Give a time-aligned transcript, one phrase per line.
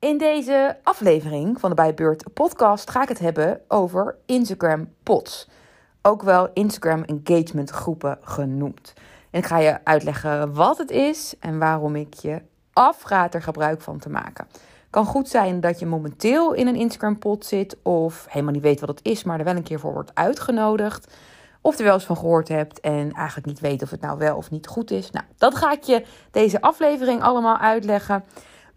[0.00, 5.48] In deze aflevering van de Bijbeurt podcast ga ik het hebben over Instagram pots.
[6.02, 8.92] Ook wel Instagram engagement groepen genoemd.
[9.30, 12.42] En ik ga je uitleggen wat het is en waarom ik je
[12.72, 14.46] afraad er gebruik van te maken.
[14.90, 18.80] Kan goed zijn dat je momenteel in een Instagram pot zit of helemaal niet weet
[18.80, 21.14] wat het is, maar er wel een keer voor wordt uitgenodigd.
[21.60, 24.36] Of er wel eens van gehoord hebt en eigenlijk niet weet of het nou wel
[24.36, 25.10] of niet goed is.
[25.10, 28.24] Nou, dat ga ik je deze aflevering allemaal uitleggen.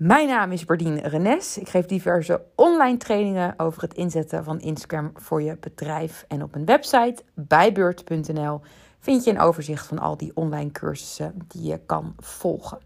[0.03, 1.57] Mijn naam is Bardien Renes.
[1.57, 6.25] Ik geef diverse online trainingen over het inzetten van Instagram voor je bedrijf.
[6.27, 8.61] En op mijn website bijbeurt.nl
[8.99, 12.77] vind je een overzicht van al die online cursussen die je kan volgen.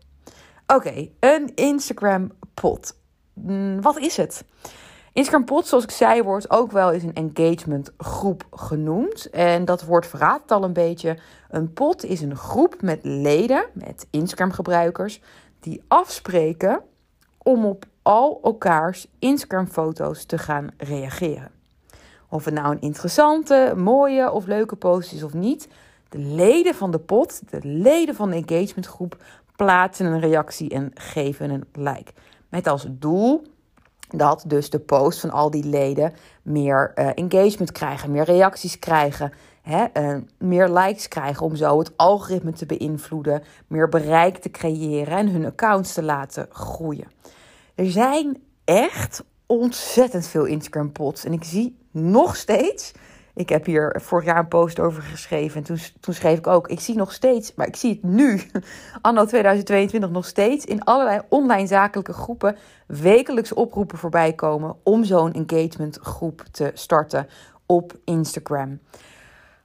[0.68, 3.00] Oké, een Instagram pot.
[3.34, 4.44] Mm, wat is het?
[5.14, 9.30] Instagram pot, zoals ik zei, wordt ook wel eens een engagement groep genoemd.
[9.30, 11.18] En dat woord verraadt al een beetje.
[11.50, 15.22] Een pot is een groep met leden, met Instagram gebruikers,
[15.60, 16.82] die afspreken
[17.48, 21.52] om op al elkaars Instagram foto's te gaan reageren.
[22.30, 25.68] Of het nou een interessante, mooie of leuke post is of niet.
[26.10, 29.24] De leden van de pot, de leden van de engagementgroep,
[29.56, 32.12] plaatsen een reactie en geven een like.
[32.50, 33.42] Met als doel
[34.08, 39.32] dat dus de post van al die leden meer uh, engagement krijgen, meer reacties krijgen,
[39.62, 45.18] hè, uh, meer likes krijgen om zo het algoritme te beïnvloeden, meer bereik te creëren
[45.18, 47.16] en hun accounts te laten groeien.
[47.78, 52.94] Er zijn echt ontzettend veel Instagram pots en ik zie nog steeds
[53.38, 55.58] ik heb hier vorig jaar een post over geschreven.
[55.58, 58.42] En toen, toen schreef ik ook: ik zie nog steeds, maar ik zie het nu,
[59.02, 65.34] anno 2022, nog steeds in allerlei online zakelijke groepen wekelijks oproepen voorbij komen om zo'n
[65.34, 67.28] engagement groep te starten
[67.66, 68.80] op Instagram.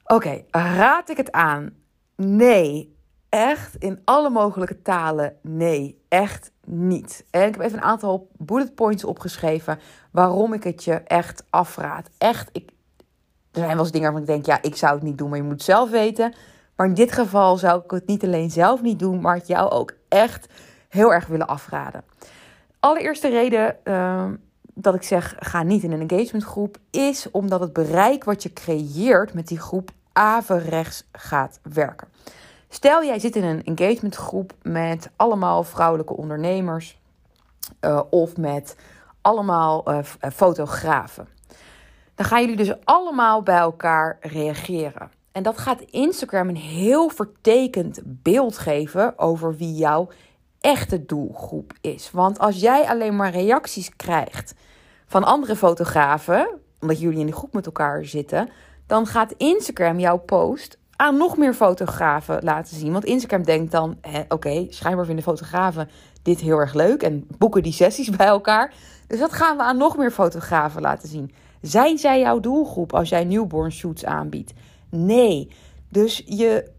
[0.05, 1.71] Oké, raad ik het aan?
[2.17, 2.97] Nee,
[3.33, 7.25] echt in alle mogelijke talen nee, echt niet.
[7.31, 9.79] En ik heb even een aantal bullet points opgeschreven
[10.11, 12.11] waarom ik het je echt afraad.
[12.19, 12.71] Echt, ik,
[13.51, 15.39] er zijn wel eens dingen waarvan ik denk, ja, ik zou het niet doen, maar
[15.39, 16.35] je moet zelf weten.
[16.77, 19.71] Maar in dit geval zou ik het niet alleen zelf niet doen, maar het jou
[19.71, 20.47] ook echt
[20.89, 22.05] heel erg willen afraden.
[22.81, 24.25] Allereerste reden uh,
[24.75, 29.35] dat ik zeg, ga niet in een engagementgroep, is omdat het bereik wat je creëert
[29.35, 32.09] met die groep averechts gaat werken.
[32.73, 37.01] Stel, jij zit in een engagementgroep met allemaal vrouwelijke ondernemers
[37.81, 38.77] uh, of met
[39.21, 39.99] allemaal uh,
[40.33, 41.29] fotografen
[42.15, 45.11] dan gaan jullie dus allemaal bij elkaar reageren.
[45.33, 50.09] En dat gaat Instagram een heel vertekend beeld geven over wie jouw
[50.61, 52.11] echte doelgroep is.
[52.11, 54.55] Want als jij alleen maar reacties krijgt
[55.07, 58.49] van andere fotografen, omdat jullie in de groep met elkaar zitten,
[58.87, 62.93] dan gaat Instagram jouw post aan nog meer fotografen laten zien.
[62.93, 63.99] Want Instagram denkt dan:
[64.29, 65.89] oké, schijnbaar vinden fotografen
[66.23, 68.75] dit heel erg leuk en boeken die sessies bij elkaar.
[69.07, 71.33] Dus dat gaan we aan nog meer fotografen laten zien.
[71.61, 74.53] Zijn zij jouw doelgroep als jij newborn shoots aanbiedt?
[74.89, 75.51] Nee.
[75.89, 76.71] Dus je,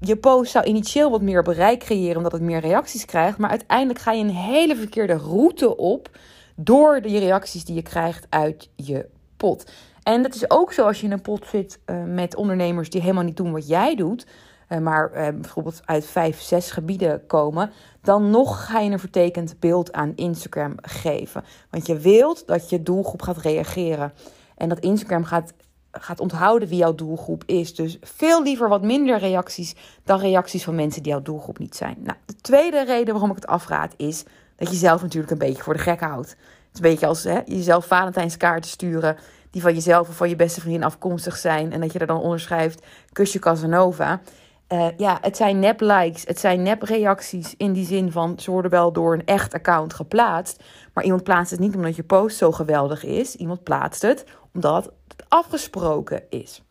[0.00, 3.38] je post zou initieel wat meer bereik creëren omdat het meer reacties krijgt.
[3.38, 6.10] Maar uiteindelijk ga je een hele verkeerde route op
[6.56, 9.70] door de reacties die je krijgt uit je pot.
[10.02, 13.00] En dat is ook zo als je in een pot zit uh, met ondernemers die
[13.00, 14.26] helemaal niet doen wat jij doet.
[14.68, 17.70] Uh, maar uh, bijvoorbeeld uit vijf, zes gebieden komen,
[18.02, 21.44] dan nog ga je een vertekend beeld aan Instagram geven.
[21.70, 24.12] Want je wilt dat je doelgroep gaat reageren
[24.56, 25.52] en dat Instagram gaat,
[25.90, 27.74] gaat onthouden wie jouw doelgroep is.
[27.74, 29.74] Dus veel liever wat minder reacties
[30.04, 31.96] dan reacties van mensen die jouw doelgroep niet zijn.
[31.98, 34.24] Nou, de tweede reden waarom ik het afraad is
[34.56, 36.30] dat je zelf natuurlijk een beetje voor de gek houdt.
[36.30, 36.38] Het
[36.72, 39.16] is een beetje als hè, jezelf Valentijnskaarten sturen
[39.50, 41.72] die van jezelf of van je beste vriendin afkomstig zijn.
[41.72, 44.20] En dat je er dan onderschrijft, kusje Casanova.
[44.68, 48.50] Uh, ja, het zijn nep likes, het zijn nep reacties in die zin van ze
[48.50, 50.62] worden wel door een echt account geplaatst.
[50.94, 53.36] Maar iemand plaatst het niet omdat je post zo geweldig is.
[53.36, 56.62] Iemand plaatst het omdat het afgesproken is.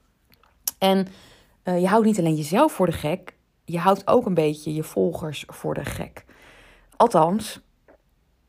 [0.77, 1.07] En
[1.63, 3.33] uh, je houdt niet alleen jezelf voor de gek,
[3.65, 6.25] je houdt ook een beetje je volgers voor de gek.
[6.95, 7.59] Althans,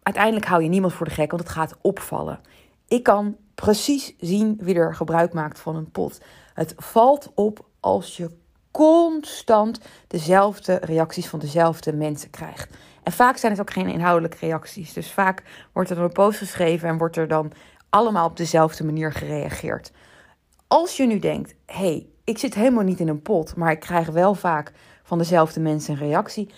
[0.03, 2.41] uiteindelijk hou je niemand voor de gek, want het gaat opvallen.
[2.89, 6.21] Ik kan precies zien wie er gebruik maakt van een pot.
[6.55, 8.31] Het valt op als je
[8.71, 12.77] constant dezelfde reacties van dezelfde mensen krijgt.
[13.03, 14.93] En vaak zijn het ook geen inhoudelijke reacties.
[14.93, 15.43] Dus vaak
[15.73, 17.53] wordt er een post geschreven en wordt er dan
[17.89, 19.93] allemaal op dezelfde manier gereageerd.
[20.67, 23.81] Als je nu denkt, hé, hey, ik zit helemaal niet in een pot, maar ik
[23.81, 24.73] krijg wel vaak
[25.03, 26.51] van dezelfde mensen een reactie,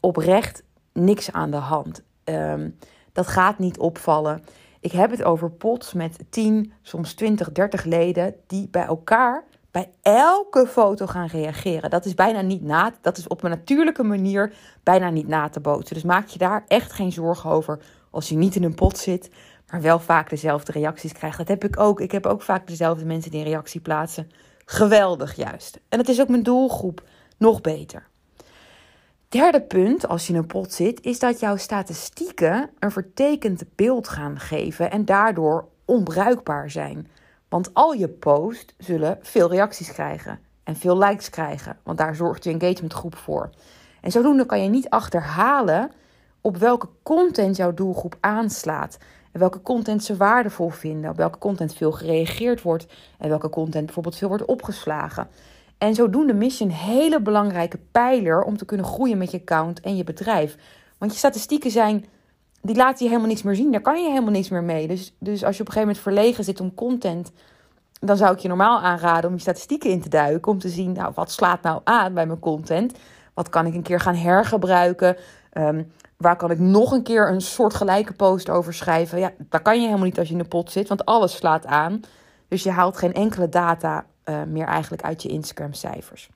[0.00, 0.62] oprecht
[0.92, 2.02] niks aan de hand.
[2.24, 2.78] Um,
[3.12, 4.44] dat gaat niet opvallen.
[4.82, 9.90] Ik heb het over pots met 10, soms 20, 30 leden die bij elkaar bij
[10.02, 11.90] elke foto gaan reageren.
[11.90, 14.52] Dat is bijna niet na, dat is op een natuurlijke manier
[14.82, 15.94] bijna niet na te bootsen.
[15.94, 17.78] Dus maak je daar echt geen zorgen over
[18.10, 19.30] als je niet in een pot zit,
[19.70, 21.38] maar wel vaak dezelfde reacties krijgt.
[21.38, 22.00] Dat heb ik ook.
[22.00, 24.30] Ik heb ook vaak dezelfde mensen die reactie plaatsen.
[24.64, 25.80] Geweldig juist.
[25.88, 27.02] En het is ook mijn doelgroep
[27.38, 28.10] nog beter.
[29.32, 34.08] Derde punt, als je in een pot zit, is dat jouw statistieken een vertekend beeld
[34.08, 37.08] gaan geven en daardoor onbruikbaar zijn.
[37.48, 42.44] Want al je posts zullen veel reacties krijgen en veel likes krijgen, want daar zorgt
[42.44, 43.50] je engagementgroep voor.
[44.00, 45.90] En zodoende kan je niet achterhalen
[46.40, 48.98] op welke content jouw doelgroep aanslaat.
[49.32, 51.10] En welke content ze waardevol vinden.
[51.10, 52.86] Op welke content veel gereageerd wordt.
[53.18, 55.28] En welke content bijvoorbeeld veel wordt opgeslagen.
[55.82, 59.80] En zodoende mis je een hele belangrijke pijler om te kunnen groeien met je account
[59.80, 60.56] en je bedrijf.
[60.98, 62.04] Want je statistieken zijn,
[62.60, 63.72] die laten je helemaal niks meer zien.
[63.72, 64.88] Daar kan je helemaal niks meer mee.
[64.88, 67.32] Dus, dus als je op een gegeven moment verlegen zit om content,
[68.00, 70.52] dan zou ik je normaal aanraden om je statistieken in te duiken.
[70.52, 72.98] Om te zien, nou, wat slaat nou aan bij mijn content?
[73.34, 75.16] Wat kan ik een keer gaan hergebruiken?
[75.52, 79.18] Um, waar kan ik nog een keer een soort gelijke post over schrijven?
[79.18, 81.66] Ja, dat kan je helemaal niet als je in de pot zit, want alles slaat
[81.66, 82.00] aan.
[82.48, 86.28] Dus je haalt geen enkele data uh, meer eigenlijk uit je Instagram-cijfers.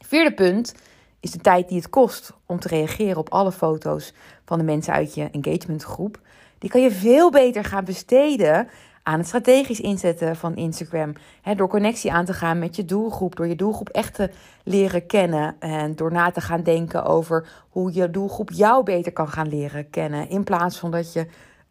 [0.00, 0.74] Vierde punt
[1.20, 4.12] is de tijd die het kost om te reageren op alle foto's
[4.44, 6.20] van de mensen uit je engagementgroep.
[6.58, 8.68] Die kan je veel beter gaan besteden
[9.04, 11.12] aan het strategisch inzetten van Instagram.
[11.56, 13.36] door connectie aan te gaan met je doelgroep.
[13.36, 14.30] Door je doelgroep echt te
[14.64, 15.56] leren kennen.
[15.58, 19.90] En door na te gaan denken over hoe je doelgroep jou beter kan gaan leren
[19.90, 20.28] kennen.
[20.28, 21.26] In plaats van dat je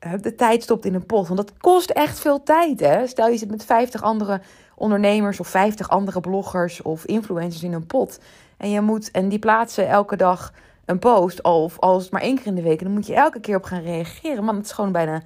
[0.05, 1.27] uh, de tijd stopt in een pot.
[1.27, 2.79] Want dat kost echt veel tijd.
[2.79, 3.07] Hè?
[3.07, 4.41] Stel je zit met 50 andere
[4.83, 8.19] ondernemers of 50 andere bloggers of influencers in een pot.
[8.57, 10.53] En, je moet, en die plaatsen elke dag
[10.85, 11.43] een post.
[11.43, 12.79] Of als het maar één keer in de week.
[12.79, 14.43] En dan moet je elke keer op gaan reageren.
[14.43, 15.21] Man, het is gewoon bijna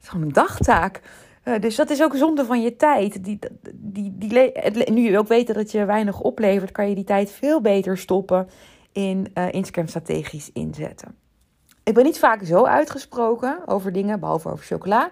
[0.00, 1.00] is gewoon een dagtaak.
[1.44, 3.24] Uh, dus dat is ook zonde van je tijd.
[3.24, 3.38] Die,
[3.78, 7.60] die, die, nu je ook weet dat je weinig oplevert, kan je die tijd veel
[7.60, 8.48] beter stoppen
[8.92, 11.14] in uh, Instagram strategisch inzetten.
[11.84, 15.10] Ik ben niet vaak zo uitgesproken over dingen, behalve over chocola.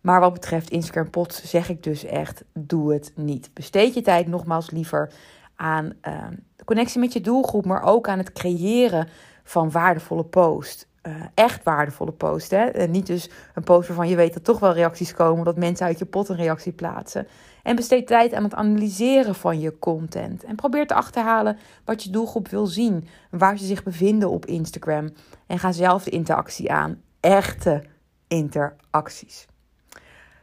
[0.00, 3.50] Maar wat betreft Instagram pots zeg ik dus echt, doe het niet.
[3.54, 5.12] Besteed je tijd nogmaals liever
[5.56, 6.24] aan uh,
[6.56, 9.08] de connectie met je doelgroep, maar ook aan het creëren
[9.44, 10.86] van waardevolle posts.
[11.02, 12.50] Uh, echt waardevolle post.
[12.50, 12.86] Hè?
[12.86, 15.98] Niet dus een post waarvan je weet dat toch wel reacties komen, dat mensen uit
[15.98, 17.26] je pot een reactie plaatsen.
[17.62, 20.44] En besteed tijd aan het analyseren van je content.
[20.44, 25.10] En probeer te achterhalen wat je doelgroep wil zien, waar ze zich bevinden op Instagram.
[25.46, 27.02] En ga zelf de interactie aan.
[27.20, 27.84] Echte
[28.26, 29.46] interacties.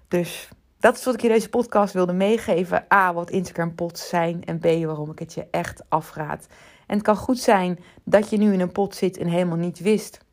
[0.08, 0.50] Dus
[0.80, 2.86] dat is wat ik je deze podcast wilde meegeven.
[2.94, 4.44] A, wat Instagram pots zijn.
[4.44, 6.48] En B, waarom ik het je echt afraad.
[6.88, 9.80] En het kan goed zijn dat je nu in een pot zit en helemaal niet
[9.80, 10.24] wist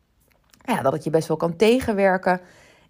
[0.63, 2.41] ja, dat het je best wel kan tegenwerken.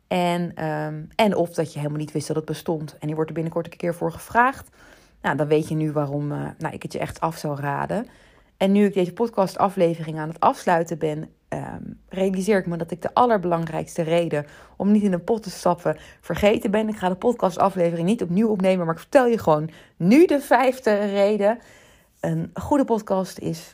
[0.07, 2.97] En, ehm, en of dat je helemaal niet wist dat het bestond.
[2.99, 4.69] En je wordt er binnenkort een keer voor gevraagd.
[5.21, 8.07] Nou, dan weet je nu waarom uh, nou, ik het je echt af zou raden.
[8.57, 13.01] En nu ik deze podcastaflevering aan het afsluiten ben, ehm, realiseer ik me dat ik
[13.01, 14.45] de allerbelangrijkste reden
[14.77, 16.87] om niet in een pot te stappen vergeten ben.
[16.89, 20.95] Ik ga de podcastaflevering niet opnieuw opnemen, maar ik vertel je gewoon nu de vijfde
[20.95, 21.59] reden.
[22.19, 23.73] Een goede podcast is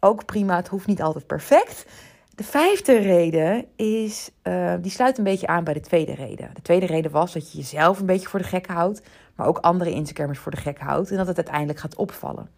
[0.00, 0.56] ook prima.
[0.56, 1.86] Het hoeft niet altijd perfect.
[2.34, 6.50] De vijfde reden is, uh, die sluit een beetje aan bij de tweede reden.
[6.54, 9.02] De tweede reden was dat je jezelf een beetje voor de gek houdt,
[9.34, 12.48] maar ook andere Instagrammers voor de gek houdt en dat het uiteindelijk gaat opvallen.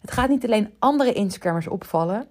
[0.00, 2.26] Het gaat niet alleen andere Instagrammers opvallen,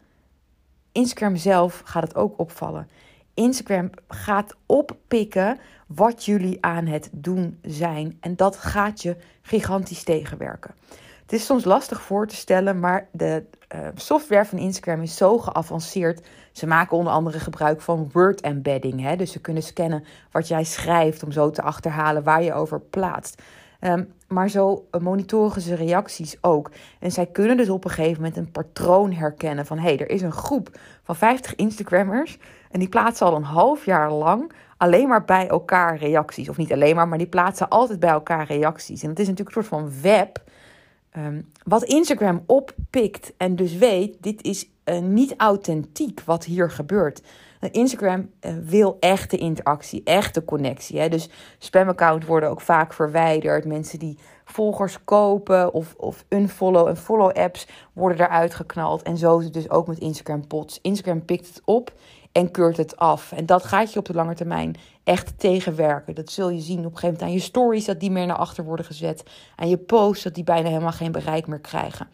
[0.93, 2.87] Instagram zelf gaat het ook opvallen.
[3.33, 10.75] Instagram gaat oppikken wat jullie aan het doen zijn en dat gaat je gigantisch tegenwerken.
[11.21, 13.43] Het is soms lastig voor te stellen, maar de
[13.75, 16.27] uh, software van Instagram is zo geavanceerd.
[16.51, 19.01] Ze maken onder andere gebruik van word embedding.
[19.01, 19.15] Hè?
[19.15, 23.41] Dus ze kunnen scannen wat jij schrijft om zo te achterhalen waar je over plaatst.
[23.85, 26.71] Um, maar zo monitoren ze reacties ook.
[26.99, 30.09] En zij kunnen dus op een gegeven moment een patroon herkennen van hé, hey, er
[30.09, 30.69] is een groep
[31.03, 32.37] van 50 Instagrammers
[32.71, 36.49] en die plaatsen al een half jaar lang alleen maar bij elkaar reacties.
[36.49, 39.01] Of niet alleen maar, maar die plaatsen altijd bij elkaar reacties.
[39.03, 40.41] En dat is natuurlijk een soort van web
[41.13, 47.21] Ehm, wat Instagram oppikt en dus weet, dit is uh, niet authentiek wat hier gebeurt.
[47.71, 50.99] Instagram uh, wil echte interactie, echte connectie.
[50.99, 51.09] Hè?
[51.09, 53.65] Dus spamaccounts worden ook vaak verwijderd.
[53.65, 59.01] Mensen die volgers kopen of, of unfollow en follow apps worden eruit geknald.
[59.01, 60.79] En zo is het dus ook met Instagram pots.
[60.81, 61.93] Instagram pikt het op
[62.31, 63.31] en keurt het af.
[63.31, 66.15] En dat gaat je op de lange termijn echt tegenwerken.
[66.15, 68.35] Dat zul je zien op een gegeven moment aan je stories, dat die meer naar
[68.35, 69.23] achter worden gezet.
[69.55, 72.07] Aan je posts, dat die bijna helemaal geen bereik meer krijgen.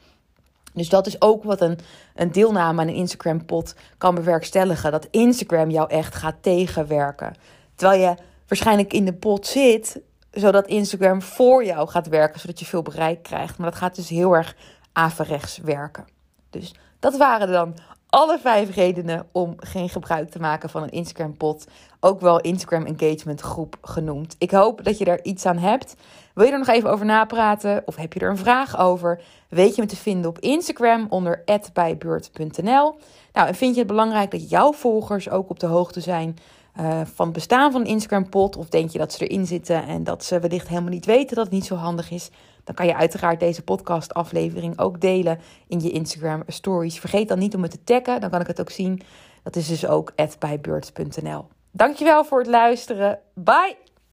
[0.73, 1.79] Dus dat is ook wat een,
[2.15, 4.91] een deelname aan een Instagram-pot kan bewerkstelligen.
[4.91, 7.35] Dat Instagram jou echt gaat tegenwerken.
[7.75, 8.15] Terwijl je
[8.47, 9.99] waarschijnlijk in de pot zit,
[10.31, 13.57] zodat Instagram voor jou gaat werken, zodat je veel bereik krijgt.
[13.57, 14.55] Maar dat gaat dus heel erg
[14.93, 16.07] averechts werken.
[16.49, 17.75] Dus dat waren dan
[18.09, 21.67] alle vijf redenen om geen gebruik te maken van een Instagram pot.
[21.99, 24.35] Ook wel Instagram engagement groep genoemd.
[24.37, 25.95] Ik hoop dat je daar iets aan hebt.
[26.33, 29.21] Wil je er nog even over napraten of heb je er een vraag over?
[29.49, 32.95] Weet je me te vinden op Instagram onder @bijbeurt.nl.
[33.33, 36.37] Nou, en vind je het belangrijk dat jouw volgers ook op de hoogte zijn
[36.79, 38.55] uh, van het bestaan van een Instagram pot?
[38.55, 41.45] Of denk je dat ze erin zitten en dat ze wellicht helemaal niet weten dat
[41.45, 42.29] het niet zo handig is?
[42.69, 46.99] Dan kan je uiteraard deze podcast aflevering ook delen in je Instagram stories.
[46.99, 49.01] Vergeet dan niet om het te taggen, dan kan ik het ook zien.
[49.43, 51.47] Dat is dus ook bijbeurt.nl.
[51.71, 53.19] Dankjewel voor het luisteren.
[53.33, 53.88] Bye!